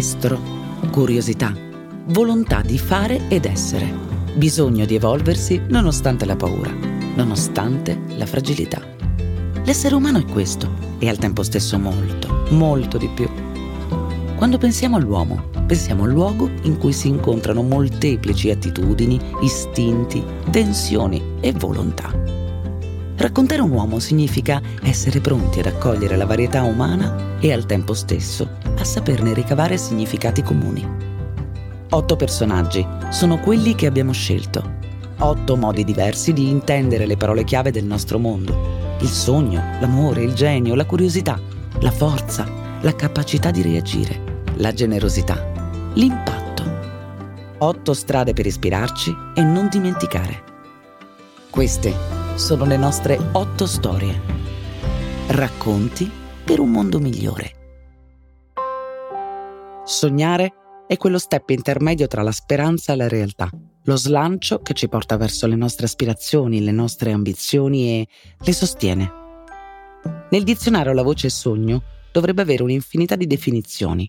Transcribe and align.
estro, 0.00 0.40
curiosità, 0.90 1.54
volontà 2.06 2.62
di 2.62 2.78
fare 2.78 3.28
ed 3.28 3.44
essere, 3.44 3.92
bisogno 4.34 4.86
di 4.86 4.94
evolversi 4.94 5.60
nonostante 5.68 6.24
la 6.24 6.36
paura, 6.36 6.74
nonostante 7.14 7.98
la 8.16 8.24
fragilità. 8.24 8.80
L'essere 9.62 9.94
umano 9.94 10.16
è 10.16 10.24
questo 10.24 10.72
e 10.98 11.06
al 11.10 11.18
tempo 11.18 11.42
stesso 11.42 11.78
molto, 11.78 12.46
molto 12.48 12.96
di 12.96 13.10
più. 13.14 13.28
Quando 14.36 14.56
pensiamo 14.56 14.96
all'uomo, 14.96 15.50
pensiamo 15.66 16.04
al 16.04 16.12
luogo 16.12 16.48
in 16.62 16.78
cui 16.78 16.94
si 16.94 17.08
incontrano 17.08 17.60
molteplici 17.60 18.48
attitudini, 18.50 19.20
istinti, 19.42 20.24
tensioni 20.50 21.22
e 21.40 21.52
volontà. 21.52 22.10
Raccontare 23.16 23.60
un 23.60 23.70
uomo 23.70 23.98
significa 23.98 24.62
essere 24.82 25.20
pronti 25.20 25.58
ad 25.58 25.66
accogliere 25.66 26.16
la 26.16 26.24
varietà 26.24 26.62
umana 26.62 27.38
e 27.38 27.52
al 27.52 27.66
tempo 27.66 27.92
stesso 27.92 28.59
a 28.80 28.84
saperne 28.84 29.34
ricavare 29.34 29.76
significati 29.76 30.42
comuni. 30.42 30.86
Otto 31.90 32.16
personaggi 32.16 32.86
sono 33.10 33.38
quelli 33.38 33.74
che 33.74 33.86
abbiamo 33.86 34.12
scelto. 34.12 34.78
Otto 35.18 35.56
modi 35.56 35.84
diversi 35.84 36.32
di 36.32 36.48
intendere 36.48 37.04
le 37.04 37.16
parole 37.16 37.44
chiave 37.44 37.70
del 37.70 37.84
nostro 37.84 38.18
mondo. 38.18 38.96
Il 39.00 39.08
sogno, 39.08 39.62
l'amore, 39.80 40.22
il 40.22 40.32
genio, 40.32 40.74
la 40.74 40.86
curiosità, 40.86 41.38
la 41.80 41.90
forza, 41.90 42.46
la 42.80 42.94
capacità 42.94 43.50
di 43.50 43.60
reagire, 43.60 44.42
la 44.56 44.72
generosità, 44.72 45.92
l'impatto. 45.94 46.38
Otto 47.58 47.92
strade 47.92 48.32
per 48.32 48.46
ispirarci 48.46 49.14
e 49.34 49.42
non 49.42 49.68
dimenticare. 49.68 50.42
Queste 51.50 51.94
sono 52.36 52.64
le 52.64 52.78
nostre 52.78 53.18
otto 53.32 53.66
storie. 53.66 54.18
Racconti 55.26 56.10
per 56.44 56.60
un 56.60 56.70
mondo 56.70 56.98
migliore. 56.98 57.59
Sognare 59.90 60.52
è 60.86 60.96
quello 60.96 61.18
step 61.18 61.50
intermedio 61.50 62.06
tra 62.06 62.22
la 62.22 62.30
speranza 62.30 62.92
e 62.92 62.96
la 62.96 63.08
realtà, 63.08 63.50
lo 63.82 63.96
slancio 63.96 64.60
che 64.60 64.72
ci 64.72 64.88
porta 64.88 65.16
verso 65.16 65.48
le 65.48 65.56
nostre 65.56 65.86
aspirazioni, 65.86 66.62
le 66.62 66.70
nostre 66.70 67.10
ambizioni 67.10 67.88
e 67.88 68.06
le 68.38 68.52
sostiene. 68.52 69.10
Nel 70.30 70.44
dizionario 70.44 70.92
la 70.92 71.02
voce 71.02 71.28
sogno 71.28 71.82
dovrebbe 72.12 72.42
avere 72.42 72.62
un'infinità 72.62 73.16
di 73.16 73.26
definizioni, 73.26 74.08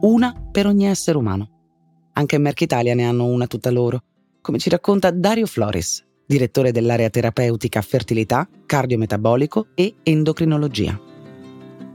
una 0.00 0.34
per 0.50 0.66
ogni 0.66 0.86
essere 0.86 1.16
umano. 1.16 2.08
Anche 2.14 2.34
in 2.34 2.42
Merck 2.42 2.62
Italia 2.62 2.96
ne 2.96 3.06
hanno 3.06 3.26
una 3.26 3.46
tutta 3.46 3.70
loro, 3.70 4.02
come 4.40 4.58
ci 4.58 4.68
racconta 4.68 5.12
Dario 5.12 5.46
Floris, 5.46 6.04
direttore 6.26 6.72
dell'area 6.72 7.08
terapeutica 7.08 7.80
fertilità, 7.82 8.48
cardiometabolico 8.66 9.68
e 9.76 9.94
endocrinologia. 10.02 11.00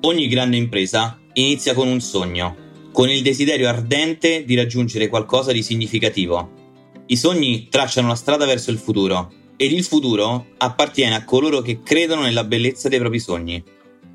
Ogni 0.04 0.28
grande 0.30 0.56
impresa 0.56 1.20
inizia 1.34 1.74
con 1.74 1.90
un 1.90 2.00
sogno, 2.00 2.64
con 2.96 3.10
il 3.10 3.22
desiderio 3.22 3.68
ardente 3.68 4.46
di 4.46 4.56
raggiungere 4.56 5.10
qualcosa 5.10 5.52
di 5.52 5.62
significativo. 5.62 6.94
I 7.08 7.18
sogni 7.18 7.68
tracciano 7.70 8.08
la 8.08 8.16
strada 8.16 8.46
verso 8.46 8.72
il 8.72 8.78
futuro 8.78 9.34
ed 9.58 9.74
il 9.74 9.84
futuro 9.84 10.46
appartiene 10.56 11.14
a 11.14 11.26
coloro 11.26 11.60
che 11.60 11.82
credono 11.84 12.22
nella 12.22 12.46
bellezza 12.46 12.88
dei 12.88 13.00
propri 13.00 13.20
sogni. 13.20 13.62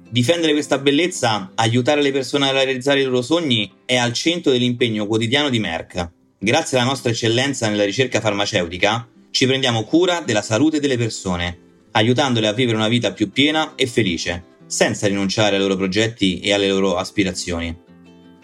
Difendere 0.09 0.55
questa 0.55 0.79
bellezza, 0.79 1.53
aiutare 1.57 2.01
le 2.01 2.11
persone 2.11 2.49
a 2.49 2.53
realizzare 2.53 3.03
i 3.03 3.05
loro 3.05 3.21
sogni 3.21 3.71
è 3.85 3.97
al 3.97 4.15
centro 4.15 4.51
dell'impegno 4.51 5.07
quotidiano 5.07 5.51
di 5.51 5.59
Merck. 5.59 6.13
Grazie 6.39 6.79
alla 6.79 6.89
nostra 6.89 7.11
eccellenza 7.11 7.69
nella 7.69 7.85
ricerca 7.85 8.23
farmaceutica, 8.23 9.07
ci 9.31 9.45
prendiamo 9.45 9.85
cura 9.85 10.23
della 10.25 10.41
salute 10.41 10.81
delle 10.81 10.97
persone, 10.97 11.59
aiutandole 11.91 12.47
a 12.47 12.55
vivere 12.55 12.79
una 12.79 12.89
vita 12.89 13.13
più 13.13 13.31
piena 13.31 13.75
e 13.75 13.87
felice, 13.87 14.43
senza 14.67 15.07
rinunciare 15.07 15.57
ai 15.57 15.61
loro 15.61 15.77
progetti 15.77 16.41
e 16.41 16.55
alle 16.55 16.69
loro 16.69 16.97
aspirazioni. 16.97 17.89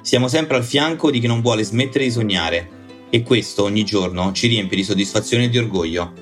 Siamo 0.07 0.29
sempre 0.29 0.57
al 0.57 0.63
fianco 0.63 1.11
di 1.11 1.19
chi 1.19 1.27
non 1.27 1.41
vuole 1.41 1.65
smettere 1.65 2.05
di 2.05 2.13
sognare 2.13 2.69
e 3.11 3.25
questo 3.25 3.65
ogni 3.65 3.83
giorno 3.83 4.31
ci 4.31 4.47
riempie 4.47 4.77
di 4.77 4.85
soddisfazione 4.85 5.47
e 5.47 5.49
di 5.49 5.59
orgoglio. 5.59 6.13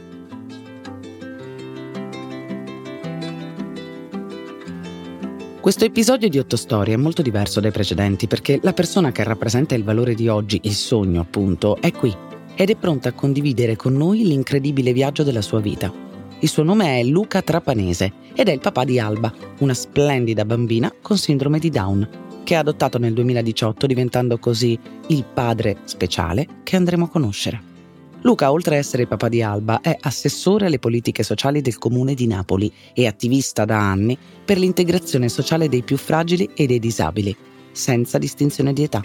Questo 5.60 5.84
episodio 5.84 6.30
di 6.30 6.38
Otto 6.38 6.56
Storie 6.56 6.94
è 6.94 6.96
molto 6.96 7.20
diverso 7.20 7.60
dai 7.60 7.72
precedenti 7.72 8.26
perché 8.26 8.58
la 8.62 8.72
persona 8.72 9.12
che 9.12 9.22
rappresenta 9.22 9.74
il 9.74 9.84
valore 9.84 10.14
di 10.14 10.28
oggi, 10.28 10.60
il 10.62 10.72
sogno 10.72 11.20
appunto, 11.20 11.76
è 11.78 11.92
qui 11.92 12.16
ed 12.54 12.70
è 12.70 12.76
pronta 12.76 13.10
a 13.10 13.12
condividere 13.12 13.76
con 13.76 13.92
noi 13.92 14.24
l'incredibile 14.24 14.94
viaggio 14.94 15.24
della 15.24 15.42
sua 15.42 15.60
vita. 15.60 15.92
Il 16.38 16.48
suo 16.48 16.62
nome 16.62 17.00
è 17.00 17.04
Luca 17.04 17.42
Trapanese 17.42 18.12
ed 18.34 18.48
è 18.48 18.52
il 18.52 18.60
papà 18.60 18.84
di 18.84 18.98
Alba, 18.98 19.30
una 19.58 19.74
splendida 19.74 20.46
bambina 20.46 20.90
con 21.02 21.18
sindrome 21.18 21.58
di 21.58 21.68
Down, 21.68 22.23
che 22.44 22.54
ha 22.54 22.60
adottato 22.60 22.98
nel 22.98 23.14
2018 23.14 23.86
diventando 23.86 24.38
così 24.38 24.78
il 25.08 25.24
padre 25.24 25.78
speciale 25.84 26.46
che 26.62 26.76
andremo 26.76 27.06
a 27.06 27.08
conoscere. 27.08 27.72
Luca, 28.20 28.52
oltre 28.52 28.76
a 28.76 28.78
essere 28.78 29.02
il 29.02 29.08
papà 29.08 29.28
di 29.28 29.42
Alba, 29.42 29.80
è 29.80 29.96
assessore 30.00 30.66
alle 30.66 30.78
politiche 30.78 31.22
sociali 31.22 31.60
del 31.60 31.76
comune 31.76 32.14
di 32.14 32.26
Napoli 32.26 32.72
e 32.94 33.06
attivista 33.06 33.64
da 33.64 33.78
anni 33.78 34.16
per 34.44 34.58
l'integrazione 34.58 35.28
sociale 35.28 35.68
dei 35.68 35.82
più 35.82 35.98
fragili 35.98 36.48
e 36.54 36.66
dei 36.66 36.78
disabili, 36.78 37.36
senza 37.72 38.16
distinzione 38.16 38.72
di 38.72 38.82
età. 38.82 39.02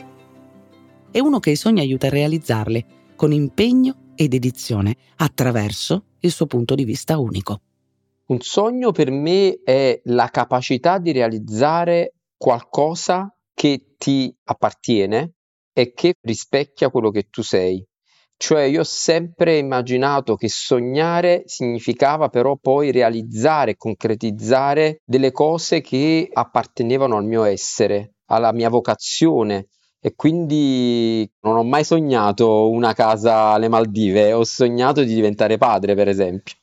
È 1.12 1.20
uno 1.20 1.40
che 1.40 1.50
i 1.50 1.58
sogni 1.58 1.82
aiuta 1.82 2.08
a 2.08 2.12
realizzarli 2.12 2.86
con 3.16 3.34
impegno 3.34 4.14
e 4.16 4.30
dedizione 4.30 4.96
attraverso 5.18 6.04
il 6.20 6.32
suo 6.32 6.46
punto 6.46 6.76
di 6.76 6.86
vista 6.86 7.18
unico. 7.18 7.62
Un 8.28 8.40
sogno 8.40 8.92
per 8.92 9.12
me 9.12 9.60
è 9.64 10.00
la 10.06 10.30
capacità 10.30 10.98
di 10.98 11.12
realizzare 11.12 12.14
qualcosa 12.40 13.36
che 13.54 13.96
ti 13.98 14.34
appartiene 14.46 15.34
e 15.74 15.92
che 15.94 16.16
rispecchia 16.22 16.90
quello 16.90 17.12
che 17.12 17.28
tu 17.30 17.44
sei. 17.44 17.86
Cioè 18.38 18.62
io 18.64 18.80
ho 18.80 18.86
sempre 18.86 19.58
immaginato 19.58 20.36
che 20.36 20.48
sognare 20.48 21.44
significava 21.46 22.30
però 22.30 22.56
poi 22.56 22.92
realizzare, 22.92 23.76
concretizzare 23.76 25.02
delle 25.04 25.32
cose 25.32 25.82
che 25.82 26.30
appartenevano 26.32 27.18
al 27.18 27.26
mio 27.26 27.44
essere, 27.44 28.14
alla 28.28 28.54
mia 28.54 28.70
vocazione. 28.70 29.68
E 30.00 30.16
quindi 30.16 31.30
non 31.42 31.58
ho 31.58 31.64
mai 31.66 31.84
sognato 31.84 32.70
una 32.70 32.94
casa 32.94 33.52
alle 33.52 33.68
Maldive, 33.68 34.32
ho 34.32 34.46
sognato 34.46 35.04
di 35.04 35.14
diventare 35.14 35.58
padre, 35.58 35.94
per 35.94 36.08
esempio. 36.08 36.56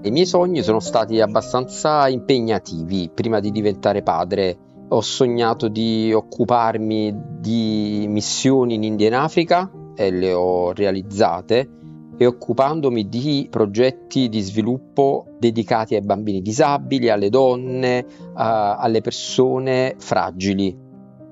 I 0.00 0.10
miei 0.10 0.26
sogni 0.26 0.62
sono 0.62 0.78
stati 0.78 1.20
abbastanza 1.20 2.08
impegnativi 2.08 3.10
prima 3.12 3.40
di 3.40 3.50
diventare 3.50 4.02
padre 4.02 4.56
ho 4.90 5.00
sognato 5.00 5.68
di 5.68 6.12
occuparmi 6.12 7.14
di 7.40 8.06
missioni 8.08 8.74
in 8.74 8.84
India 8.84 9.06
e 9.06 9.08
in 9.08 9.14
Africa 9.16 9.70
e 9.94 10.10
le 10.10 10.32
ho 10.32 10.72
realizzate 10.72 11.68
e 12.16 12.26
occupandomi 12.26 13.08
di 13.08 13.48
progetti 13.50 14.28
di 14.28 14.40
sviluppo 14.40 15.26
dedicati 15.38 15.94
ai 15.94 16.02
bambini 16.02 16.42
disabili, 16.42 17.10
alle 17.10 17.28
donne, 17.28 18.04
a, 18.34 18.76
alle 18.76 19.00
persone 19.00 19.94
fragili. 19.98 20.86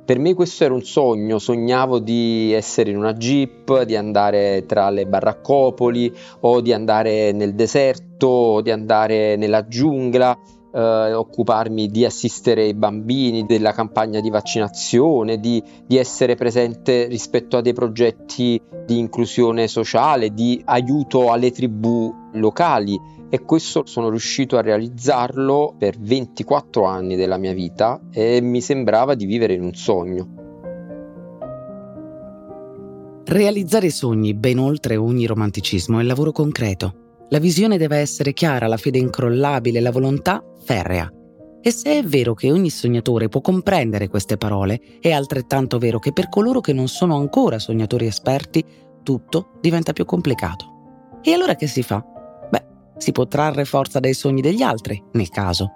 Per 0.07 0.21
me 0.21 0.35
questo 0.35 0.63
era 0.63 0.73
un 0.73 0.85
sogno, 0.85 1.41
sognavo 1.41 1.99
di 1.99 2.53
essere 2.53 2.91
in 2.91 2.97
una 2.97 3.13
jeep, 3.13 3.83
di 3.83 3.97
andare 3.97 4.65
tra 4.65 4.89
le 4.89 5.05
baraccopoli 5.05 6.15
o 6.43 6.61
di 6.61 6.73
andare 6.73 7.33
nel 7.33 7.57
deserto 7.57 8.29
o 8.29 8.61
di 8.61 8.71
andare 8.71 9.35
nella 9.35 9.67
giungla 9.67 10.39
eh, 10.73 11.13
occuparmi 11.13 11.89
di 11.89 12.05
assistere 12.05 12.67
i 12.67 12.75
bambini, 12.75 13.47
della 13.47 13.73
campagna 13.73 14.21
di 14.21 14.31
vaccinazione, 14.31 15.41
di, 15.41 15.61
di 15.85 15.97
essere 15.97 16.37
presente 16.37 17.07
rispetto 17.07 17.57
a 17.57 17.61
dei 17.61 17.73
progetti 17.73 18.63
di 18.85 19.01
inclusione 19.01 19.67
sociale, 19.67 20.33
di 20.33 20.63
aiuto 20.67 21.33
alle 21.33 21.51
tribù 21.51 22.15
locali 22.35 23.16
e 23.29 23.43
questo 23.43 23.87
sono 23.87 24.09
riuscito 24.09 24.57
a 24.57 24.63
realizzarlo 24.63 25.75
per 25.77 25.99
24 25.99 26.85
anni 26.85 27.17
della 27.17 27.37
mia 27.37 27.53
vita 27.53 28.01
e 28.13 28.41
mi 28.41 28.61
sembrava 28.61 29.15
di 29.15 29.27
vivere 29.27 29.55
in 29.55 29.63
un 29.63 29.75
sogno. 29.75 30.35
Realizzare 33.25 33.91
sogni 33.91 34.35
ben 34.35 34.59
oltre 34.59 34.97
ogni 34.97 35.27
romanticismo 35.27 35.99
è 35.99 36.03
lavoro 36.03 36.31
concreto 36.31 37.05
la 37.29 37.41
visione 37.41 37.77
deve 37.77 37.97
essere 37.97 38.33
chiara, 38.33 38.69
la 38.69 38.77
fede 38.77 38.99
incrollabile, 38.99 39.81
la 39.81 39.91
volontà 39.91 40.45
ferrea. 40.63 41.11
E 41.61 41.71
se 41.73 41.99
è 41.99 42.05
vero 42.05 42.35
che 42.35 42.53
ogni 42.53 42.71
sognatore 42.71 43.29
può 43.29 43.41
comprendere 43.41 44.07
queste 44.07 44.37
parole, 44.37 44.81
è 45.01 45.11
altrettanto 45.11 45.79
vero 45.79 45.99
che 45.99 46.13
per 46.13 46.29
coloro 46.29 46.61
che 46.61 46.73
non 46.73 46.87
sono 46.87 47.17
ancora 47.17 47.59
sognatori 47.59 48.07
esperti, 48.07 48.65
tutto 49.03 49.59
diventa 49.61 49.93
più 49.93 50.05
complicato. 50.05 51.19
E 51.21 51.33
allora 51.33 51.57
che 51.57 51.67
si 51.67 51.83
fa? 51.83 52.05
Si 52.99 53.13
può 53.13 53.27
trarre 53.27 53.65
forza 53.65 54.01
dai 54.01 54.15
sogni 54.15 54.41
degli 54.41 54.63
altri, 54.63 55.03
nel 55.13 55.29
caso. 55.29 55.71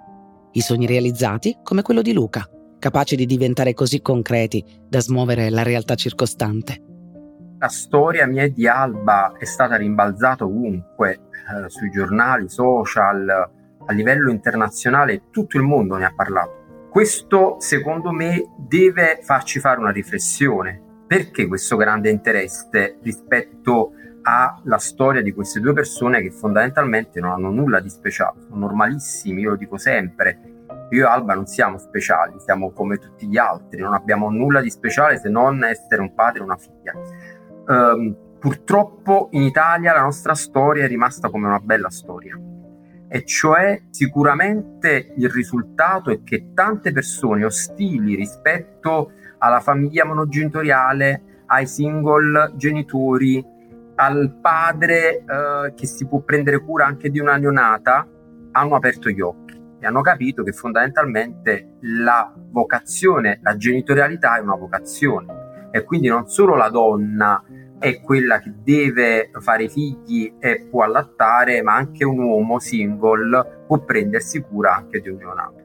I 0.53 0.61
sogni 0.61 0.85
realizzati, 0.85 1.59
come 1.63 1.81
quello 1.81 2.01
di 2.01 2.13
Luca, 2.13 2.47
capaci 2.79 3.15
di 3.15 3.25
diventare 3.25 3.73
così 3.73 4.01
concreti 4.01 4.63
da 4.87 4.99
smuovere 4.99 5.49
la 5.49 5.63
realtà 5.63 5.95
circostante. 5.95 6.83
La 7.59 7.67
storia 7.67 8.25
mia 8.25 8.49
di 8.49 8.67
Alba 8.67 9.35
è 9.37 9.45
stata 9.45 9.75
rimbalzata 9.75 10.45
ovunque, 10.45 11.11
eh, 11.11 11.69
sui 11.69 11.91
giornali, 11.91 12.49
social, 12.49 13.29
a 13.85 13.93
livello 13.93 14.31
internazionale, 14.31 15.29
tutto 15.29 15.57
il 15.57 15.63
mondo 15.63 15.95
ne 15.95 16.05
ha 16.05 16.13
parlato. 16.15 16.87
Questo 16.89 17.57
secondo 17.59 18.11
me 18.11 18.43
deve 18.57 19.19
farci 19.21 19.59
fare 19.59 19.79
una 19.79 19.91
riflessione. 19.91 20.89
Perché 21.07 21.47
questo 21.47 21.75
grande 21.75 22.09
interesse 22.09 22.97
rispetto 23.01 23.91
alla 24.23 24.77
storia 24.77 25.21
di 25.21 25.31
queste 25.31 25.59
due 25.59 25.73
persone 25.73 26.21
che 26.21 26.31
fondamentalmente 26.31 27.19
non 27.19 27.31
hanno 27.31 27.49
nulla 27.49 27.79
di 27.79 27.89
speciale, 27.89 28.41
sono 28.41 28.59
normalissimi, 28.59 29.41
io 29.41 29.51
lo 29.51 29.55
dico 29.55 29.77
sempre. 29.77 30.49
Io 30.91 31.05
e 31.05 31.09
Alba 31.09 31.33
non 31.33 31.45
siamo 31.45 31.77
speciali, 31.77 32.39
siamo 32.39 32.71
come 32.71 32.97
tutti 32.97 33.27
gli 33.27 33.37
altri, 33.37 33.81
non 33.81 33.93
abbiamo 33.93 34.29
nulla 34.29 34.61
di 34.61 34.69
speciale 34.69 35.17
se 35.17 35.29
non 35.29 35.63
essere 35.63 36.01
un 36.01 36.13
padre 36.13 36.39
e 36.39 36.43
una 36.43 36.57
figlia. 36.57 36.93
Um, 37.67 38.15
purtroppo 38.39 39.29
in 39.31 39.43
Italia 39.43 39.93
la 39.93 40.01
nostra 40.01 40.35
storia 40.35 40.83
è 40.83 40.87
rimasta 40.87 41.29
come 41.29 41.47
una 41.47 41.59
bella 41.59 41.89
storia 41.89 42.37
e 43.13 43.25
cioè 43.25 43.81
sicuramente 43.89 45.13
il 45.17 45.29
risultato 45.29 46.11
è 46.11 46.23
che 46.23 46.53
tante 46.53 46.93
persone 46.93 47.43
ostili 47.43 48.15
rispetto 48.15 49.11
alla 49.39 49.59
famiglia 49.59 50.05
monogenitoriale, 50.05 51.43
ai 51.47 51.67
single 51.67 52.53
genitori, 52.55 53.45
al 54.01 54.39
padre 54.41 55.17
eh, 55.17 55.73
che 55.75 55.85
si 55.85 56.07
può 56.07 56.21
prendere 56.21 56.59
cura 56.59 56.87
anche 56.87 57.11
di 57.11 57.19
una 57.19 57.37
neonata, 57.37 58.07
hanno 58.51 58.75
aperto 58.75 59.09
gli 59.09 59.21
occhi 59.21 59.61
e 59.79 59.85
hanno 59.85 60.01
capito 60.01 60.41
che 60.41 60.53
fondamentalmente 60.53 61.77
la 61.81 62.33
vocazione, 62.35 63.39
la 63.43 63.55
genitorialità 63.55 64.37
è 64.37 64.41
una 64.41 64.55
vocazione 64.55 65.69
e 65.71 65.83
quindi 65.83 66.07
non 66.07 66.27
solo 66.27 66.55
la 66.55 66.69
donna 66.69 67.43
è 67.77 68.01
quella 68.01 68.39
che 68.39 68.55
deve 68.63 69.29
fare 69.39 69.69
figli 69.69 70.33
e 70.39 70.67
può 70.69 70.83
allattare, 70.83 71.61
ma 71.61 71.75
anche 71.75 72.03
un 72.03 72.19
uomo 72.19 72.59
single 72.59 73.63
può 73.67 73.83
prendersi 73.83 74.41
cura 74.41 74.75
anche 74.75 74.99
di 74.99 75.09
un 75.09 75.17
neonato. 75.17 75.59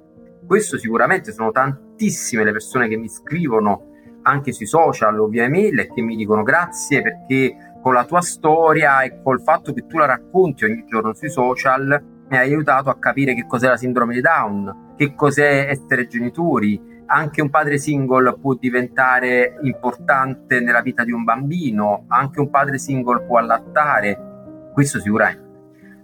Questo 0.46 0.76
sicuramente 0.76 1.32
sono 1.32 1.50
tantissime 1.52 2.44
le 2.44 2.52
persone 2.52 2.86
che 2.86 2.96
mi 2.96 3.08
scrivono 3.08 3.94
anche 4.22 4.52
sui 4.52 4.66
social 4.66 5.18
o 5.18 5.26
via 5.26 5.44
email 5.44 5.78
e 5.78 5.92
che 5.92 6.02
mi 6.02 6.16
dicono 6.16 6.42
grazie 6.42 7.00
perché 7.00 7.65
con 7.86 7.94
la 7.94 8.04
tua 8.04 8.20
storia 8.20 9.02
e 9.02 9.22
col 9.22 9.40
fatto 9.40 9.72
che 9.72 9.86
tu 9.86 9.96
la 9.96 10.06
racconti 10.06 10.64
ogni 10.64 10.84
giorno 10.86 11.14
sui 11.14 11.30
social 11.30 12.02
mi 12.28 12.36
hai 12.36 12.48
aiutato 12.48 12.90
a 12.90 12.98
capire 12.98 13.32
che 13.32 13.46
cos'è 13.46 13.68
la 13.68 13.76
sindrome 13.76 14.12
di 14.12 14.20
Down, 14.20 14.94
che 14.96 15.14
cos'è 15.14 15.68
essere 15.68 16.08
genitori, 16.08 17.04
anche 17.06 17.42
un 17.42 17.48
padre 17.48 17.78
single 17.78 18.38
può 18.40 18.54
diventare 18.54 19.58
importante 19.62 20.58
nella 20.58 20.80
vita 20.80 21.04
di 21.04 21.12
un 21.12 21.22
bambino, 21.22 22.06
anche 22.08 22.40
un 22.40 22.50
padre 22.50 22.78
single 22.78 23.22
può 23.24 23.38
allattare, 23.38 24.70
questo 24.72 24.98
sicuramente. 24.98 25.44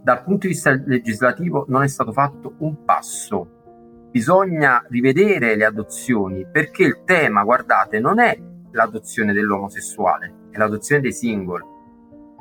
Dal 0.05 0.23
punto 0.23 0.47
di 0.47 0.53
vista 0.53 0.71
legislativo 0.71 1.65
non 1.67 1.83
è 1.83 1.89
stato 1.89 2.13
fatto 2.13 2.55
un 2.59 2.85
passo. 2.85 4.07
Bisogna 4.09 4.85
rivedere 4.89 5.57
le 5.57 5.65
adozioni 5.65 6.47
perché 6.49 6.85
il 6.85 7.03
tema, 7.05 7.43
guardate, 7.43 7.99
non 7.99 8.21
è 8.21 8.39
l'adozione 8.71 9.33
dell'omosessuale, 9.33 10.47
è 10.53 10.59
l'adozione 10.59 11.01
dei 11.01 11.13
single. 11.13 11.71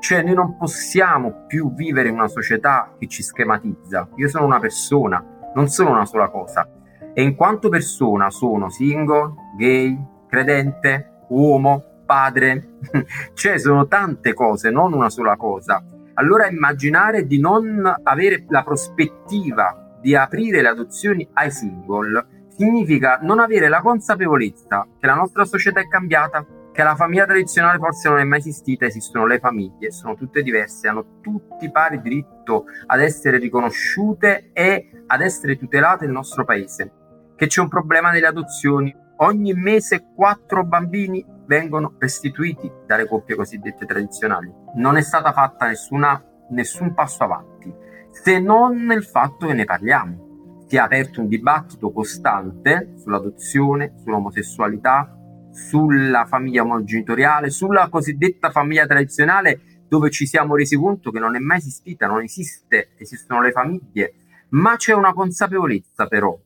Cioè 0.02 0.24
noi 0.24 0.34
non 0.34 0.58
possiamo 0.58 1.46
più 1.46 1.76
vivere 1.76 2.10
in 2.10 2.16
una 2.16 2.28
società 2.28 2.96
che 2.98 3.08
ci 3.08 3.22
schematizza. 3.22 4.10
Io 4.16 4.28
sono 4.28 4.46
una 4.46 4.60
persona, 4.60 5.24
non 5.54 5.68
sono 5.68 5.92
una 5.92 6.08
sola 6.08 6.28
cosa 6.30 6.68
e 7.14 7.22
in 7.22 7.36
quanto 7.36 7.70
persona 7.70 8.32
sono 8.32 8.70
single, 8.70 9.34
gay, 9.58 9.96
credente, 10.28 11.26
uomo, 11.30 12.02
padre, 12.04 12.80
cioè 13.36 13.60
sono 13.60 13.88
tante 13.88 14.34
cose, 14.34 14.72
non 14.72 14.92
una 14.94 15.12
sola 15.12 15.36
cosa. 15.36 15.84
Allora 16.16 16.48
immaginare 16.48 17.28
di 17.28 17.40
non 17.40 17.82
avere 18.04 18.46
la 18.50 18.64
prospettiva 18.64 19.98
di 20.02 20.16
aprire 20.16 20.64
le 20.64 20.70
adozioni 20.70 21.30
ai 21.34 21.52
single 21.52 22.26
significa 22.50 23.20
non 23.22 23.40
avere 23.40 23.70
la 23.70 23.82
consapevolezza 23.82 24.88
che 25.00 25.06
la 25.06 25.14
nostra 25.14 25.46
società 25.46 25.80
è 25.80 25.88
cambiata, 25.88 26.44
che 26.72 26.84
la 26.84 26.96
famiglia 26.96 27.26
tradizionale 27.26 27.78
forse 27.78 28.10
non 28.10 28.20
è 28.20 28.24
mai 28.24 28.40
esistita, 28.40 28.86
esistono 28.86 29.26
le 29.26 29.40
famiglie, 29.40 29.92
sono 29.92 30.16
tutte 30.16 30.42
diverse, 30.42 30.88
hanno 30.88 31.20
tutti 31.22 31.70
pari 31.70 32.02
diritto 32.02 32.66
ad 32.86 33.02
essere 33.02 33.38
riconosciute 33.38 34.52
e 34.54 35.04
ad 35.08 35.22
essere 35.22 35.58
tutelate 35.58 36.06
nel 36.06 36.14
nostro 36.14 36.46
paese 36.46 36.94
che 37.42 37.48
c'è 37.48 37.60
un 37.60 37.70
problema 37.70 38.12
nelle 38.12 38.28
adozioni. 38.28 38.96
Ogni 39.18 39.54
mese 39.54 40.06
quattro 40.14 40.64
bambini 40.64 41.26
vengono 41.48 41.96
restituiti 41.98 42.72
dalle 42.86 43.08
coppie 43.08 43.36
cosiddette 43.36 43.88
tradizionali. 43.88 44.54
Non 44.76 44.96
è 44.96 45.02
stata 45.02 45.32
fatta 45.32 45.66
nessuna, 45.66 46.24
nessun 46.52 46.94
passo 46.94 47.24
avanti, 47.24 47.74
se 48.12 48.40
non 48.40 48.86
nel 48.86 49.04
fatto 49.04 49.48
che 49.48 49.56
ne 49.56 49.66
parliamo. 49.66 50.60
Si 50.68 50.76
è 50.76 50.80
aperto 50.80 51.20
un 51.20 51.28
dibattito 51.30 51.92
costante 51.92 52.94
sull'adozione, 52.98 53.96
sull'omosessualità, 54.04 55.18
sulla 55.52 56.26
famiglia 56.26 56.64
monogenitoriale, 56.64 57.50
sulla 57.50 57.90
cosiddetta 57.90 58.52
famiglia 58.52 58.86
tradizionale, 58.86 59.86
dove 59.88 60.10
ci 60.10 60.26
siamo 60.26 60.56
resi 60.56 60.78
conto 60.78 61.12
che 61.12 61.20
non 61.20 61.36
è 61.36 61.40
mai 61.40 61.58
esistita, 61.58 62.08
non 62.08 62.22
esiste, 62.22 62.92
esistono 62.98 63.42
le 63.42 63.52
famiglie, 63.52 64.14
ma 64.50 64.76
c'è 64.76 64.94
una 64.94 65.14
consapevolezza 65.14 66.08
però 66.08 66.38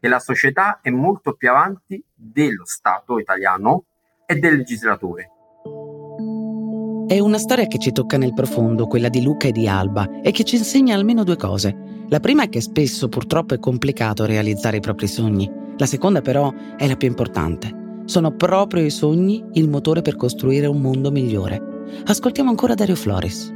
che 0.00 0.08
la 0.08 0.18
società 0.18 0.80
è 0.80 0.90
molto 0.90 1.34
più 1.34 1.48
avanti 1.48 2.02
dello 2.14 2.64
Stato 2.64 3.18
italiano 3.18 3.84
e 4.26 4.36
del 4.36 4.56
legislatore. 4.56 5.30
È 7.06 7.18
una 7.18 7.38
storia 7.38 7.66
che 7.66 7.78
ci 7.78 7.92
tocca 7.92 8.16
nel 8.16 8.32
profondo, 8.32 8.86
quella 8.86 9.08
di 9.08 9.22
Luca 9.22 9.48
e 9.48 9.52
di 9.52 9.68
Alba, 9.68 10.20
e 10.22 10.30
che 10.30 10.44
ci 10.44 10.56
insegna 10.56 10.94
almeno 10.94 11.24
due 11.24 11.36
cose. 11.36 12.04
La 12.08 12.20
prima 12.20 12.44
è 12.44 12.48
che 12.48 12.60
spesso 12.60 13.08
purtroppo 13.08 13.54
è 13.54 13.58
complicato 13.58 14.24
realizzare 14.24 14.78
i 14.78 14.80
propri 14.80 15.06
sogni. 15.06 15.50
La 15.76 15.86
seconda 15.86 16.20
però 16.20 16.52
è 16.76 16.86
la 16.86 16.96
più 16.96 17.08
importante. 17.08 17.81
Sono 18.12 18.30
proprio 18.36 18.84
i 18.84 18.90
sogni 18.90 19.42
il 19.54 19.70
motore 19.70 20.02
per 20.02 20.16
costruire 20.16 20.66
un 20.66 20.82
mondo 20.82 21.10
migliore. 21.10 21.86
Ascoltiamo 22.04 22.50
ancora 22.50 22.74
Dario 22.74 22.94
Floris. 22.94 23.50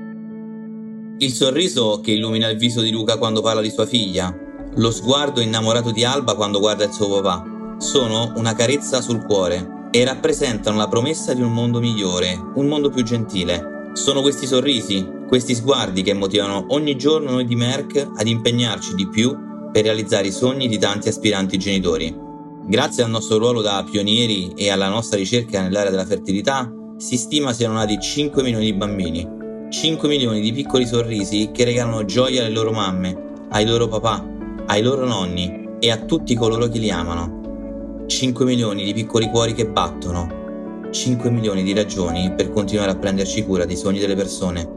Il 1.18 1.30
sorriso 1.30 2.00
che 2.00 2.12
illumina 2.12 2.48
il 2.48 2.56
viso 2.56 2.80
di 2.80 2.90
Luca 2.90 3.18
quando 3.18 3.42
parla 3.42 3.60
di 3.60 3.68
sua 3.68 3.84
figlia, 3.84 4.34
lo 4.76 4.90
sguardo 4.90 5.42
innamorato 5.42 5.90
di 5.90 6.04
Alba 6.04 6.34
quando 6.36 6.58
guarda 6.58 6.84
il 6.84 6.92
suo 6.92 7.20
papà. 7.20 7.76
Sono 7.76 8.32
una 8.36 8.54
carezza 8.54 9.02
sul 9.02 9.26
cuore 9.26 9.88
e 9.90 10.02
rappresentano 10.06 10.78
la 10.78 10.88
promessa 10.88 11.34
di 11.34 11.42
un 11.42 11.52
mondo 11.52 11.78
migliore, 11.78 12.34
un 12.54 12.66
mondo 12.66 12.88
più 12.88 13.02
gentile. 13.02 13.90
Sono 13.92 14.22
questi 14.22 14.46
sorrisi, 14.46 15.06
questi 15.28 15.54
sguardi 15.54 16.00
che 16.00 16.14
motivano 16.14 16.64
ogni 16.68 16.96
giorno 16.96 17.32
noi 17.32 17.44
di 17.44 17.56
Merck 17.56 18.08
ad 18.16 18.26
impegnarci 18.26 18.94
di 18.94 19.06
più 19.06 19.36
per 19.70 19.82
realizzare 19.82 20.28
i 20.28 20.32
sogni 20.32 20.66
di 20.66 20.78
tanti 20.78 21.08
aspiranti 21.08 21.58
genitori. 21.58 22.24
Grazie 22.68 23.04
al 23.04 23.10
nostro 23.10 23.38
ruolo 23.38 23.62
da 23.62 23.86
pionieri 23.88 24.52
e 24.56 24.70
alla 24.70 24.88
nostra 24.88 25.16
ricerca 25.16 25.62
nell'area 25.62 25.92
della 25.92 26.04
fertilità, 26.04 26.68
si 26.96 27.16
stima 27.16 27.52
siano 27.52 27.74
nati 27.74 27.96
5 28.00 28.42
milioni 28.42 28.64
di 28.64 28.72
bambini. 28.72 29.24
5 29.70 30.08
milioni 30.08 30.40
di 30.40 30.52
piccoli 30.52 30.84
sorrisi 30.84 31.50
che 31.52 31.62
regalano 31.62 32.04
gioia 32.04 32.40
alle 32.44 32.52
loro 32.52 32.72
mamme, 32.72 33.46
ai 33.50 33.64
loro 33.64 33.86
papà, 33.86 34.26
ai 34.66 34.82
loro 34.82 35.06
nonni 35.06 35.76
e 35.78 35.92
a 35.92 35.98
tutti 35.98 36.34
coloro 36.34 36.66
che 36.66 36.80
li 36.80 36.90
amano. 36.90 38.04
5 38.08 38.44
milioni 38.44 38.82
di 38.82 38.92
piccoli 38.92 39.30
cuori 39.30 39.54
che 39.54 39.68
battono, 39.68 40.88
5 40.90 41.30
milioni 41.30 41.62
di 41.62 41.72
ragioni 41.72 42.32
per 42.34 42.50
continuare 42.50 42.90
a 42.90 42.96
prenderci 42.96 43.44
cura 43.44 43.64
dei 43.64 43.76
sogni 43.76 44.00
delle 44.00 44.16
persone. 44.16 44.68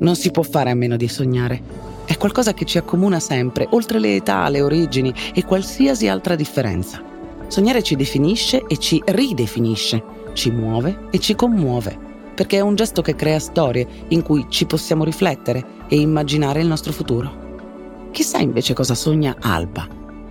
Non 0.00 0.16
si 0.16 0.32
può 0.32 0.42
fare 0.42 0.70
a 0.70 0.74
meno 0.74 0.96
di 0.96 1.06
sognare. 1.06 1.89
È 2.10 2.16
qualcosa 2.16 2.54
che 2.54 2.64
ci 2.64 2.76
accomuna 2.76 3.20
sempre, 3.20 3.68
oltre 3.70 4.00
le 4.00 4.16
età, 4.16 4.48
le 4.48 4.62
origini 4.62 5.14
e 5.32 5.44
qualsiasi 5.44 6.08
altra 6.08 6.34
differenza. 6.34 7.00
Sognare 7.46 7.84
ci 7.84 7.94
definisce 7.94 8.64
e 8.66 8.78
ci 8.78 9.00
ridefinisce, 9.06 10.02
ci 10.32 10.50
muove 10.50 11.06
e 11.12 11.20
ci 11.20 11.36
commuove 11.36 12.08
perché 12.34 12.56
è 12.56 12.60
un 12.62 12.74
gesto 12.74 13.00
che 13.00 13.14
crea 13.14 13.38
storie 13.38 13.86
in 14.08 14.22
cui 14.22 14.46
ci 14.48 14.66
possiamo 14.66 15.04
riflettere 15.04 15.86
e 15.86 16.00
immaginare 16.00 16.60
il 16.60 16.66
nostro 16.66 16.90
futuro. 16.90 18.08
Chissà 18.10 18.38
invece 18.38 18.74
cosa 18.74 18.96
sogna 18.96 19.36
Alba, 19.38 19.86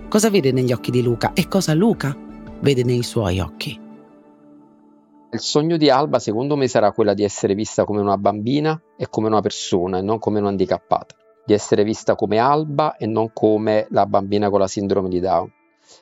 cosa 0.06 0.28
vede 0.28 0.52
negli 0.52 0.72
occhi 0.72 0.90
di 0.90 1.02
Luca 1.02 1.32
e 1.32 1.48
cosa 1.48 1.72
Luca 1.72 2.14
vede 2.60 2.84
nei 2.84 3.02
suoi 3.02 3.40
occhi. 3.40 3.80
Il 5.32 5.40
sogno 5.40 5.78
di 5.78 5.88
Alba 5.88 6.18
secondo 6.18 6.56
me 6.56 6.68
sarà 6.68 6.92
quella 6.92 7.14
di 7.14 7.24
essere 7.24 7.54
vista 7.54 7.84
come 7.84 8.02
una 8.02 8.18
bambina 8.18 8.78
e 8.98 9.08
come 9.08 9.28
una 9.28 9.40
persona 9.40 9.96
e 9.96 10.02
non 10.02 10.18
come 10.18 10.40
un'handicappata, 10.40 11.14
di 11.50 11.56
essere 11.56 11.82
vista 11.82 12.14
come 12.14 12.38
Alba 12.38 12.96
e 12.96 13.06
non 13.06 13.32
come 13.32 13.88
la 13.90 14.06
bambina 14.06 14.50
con 14.50 14.60
la 14.60 14.68
sindrome 14.68 15.08
di 15.08 15.18
Down. 15.18 15.52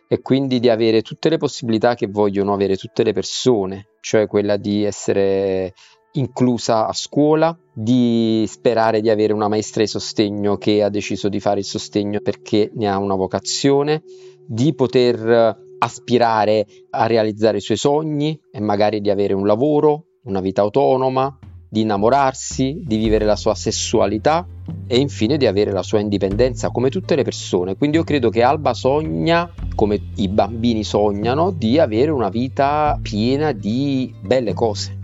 E 0.06 0.20
quindi 0.20 0.60
di 0.60 0.68
avere 0.68 1.00
tutte 1.00 1.30
le 1.30 1.38
possibilità 1.38 1.94
che 1.94 2.06
vogliono 2.06 2.52
avere 2.52 2.76
tutte 2.76 3.02
le 3.02 3.14
persone, 3.14 3.88
cioè 4.00 4.26
quella 4.26 4.58
di 4.58 4.84
essere 4.84 5.72
inclusa 6.12 6.86
a 6.86 6.92
scuola, 6.92 7.56
di 7.72 8.44
sperare 8.46 9.00
di 9.00 9.08
avere 9.08 9.32
una 9.32 9.48
maestra 9.48 9.80
di 9.80 9.88
sostegno 9.88 10.58
che 10.58 10.82
ha 10.82 10.90
deciso 10.90 11.30
di 11.30 11.40
fare 11.40 11.60
il 11.60 11.64
sostegno 11.64 12.20
perché 12.20 12.70
ne 12.74 12.86
ha 12.86 12.98
una 12.98 13.14
vocazione, 13.14 14.02
di 14.46 14.74
poter 14.74 15.56
aspirare 15.78 16.66
a 16.90 17.06
realizzare 17.06 17.56
i 17.56 17.62
suoi 17.62 17.78
sogni 17.78 18.38
e 18.50 18.60
magari 18.60 19.00
di 19.00 19.08
avere 19.08 19.32
un 19.32 19.46
lavoro, 19.46 20.08
una 20.24 20.40
vita 20.40 20.60
autonoma, 20.60 21.37
di 21.68 21.82
innamorarsi, 21.82 22.82
di 22.84 22.96
vivere 22.96 23.24
la 23.24 23.36
sua 23.36 23.54
sessualità 23.54 24.46
e 24.86 24.98
infine 24.98 25.36
di 25.36 25.46
avere 25.46 25.72
la 25.72 25.82
sua 25.82 26.00
indipendenza 26.00 26.70
come 26.70 26.88
tutte 26.88 27.14
le 27.14 27.22
persone. 27.22 27.76
Quindi 27.76 27.98
io 27.98 28.04
credo 28.04 28.30
che 28.30 28.42
Alba 28.42 28.74
sogna, 28.74 29.50
come 29.74 30.00
i 30.16 30.28
bambini 30.28 30.82
sognano, 30.82 31.50
di 31.50 31.78
avere 31.78 32.10
una 32.10 32.30
vita 32.30 32.98
piena 33.00 33.52
di 33.52 34.14
belle 34.20 34.54
cose. 34.54 34.96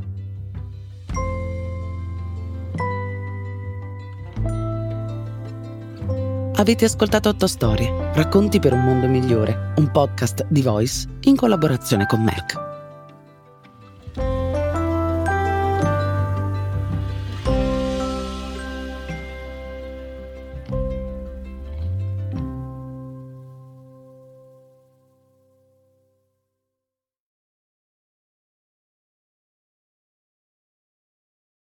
Avete 6.56 6.85
ascoltato 6.85 7.28
Otto 7.28 7.49
Storie, 7.49 7.92
racconti 8.14 8.61
per 8.61 8.73
un 8.73 8.85
mondo 8.85 9.09
migliore, 9.09 9.73
un 9.76 9.90
podcast 9.90 10.47
di 10.49 10.62
Voice 10.62 11.09
in 11.23 11.35
collaborazione 11.35 12.06
con 12.06 12.23
Merck. 12.23 12.74